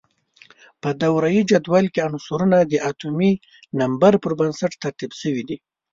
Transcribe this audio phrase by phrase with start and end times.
[0.81, 3.31] په دوره یي جدول کې عنصرونه د اتومي
[3.79, 5.57] نمبر پر بنسټ ترتیب شوي دي.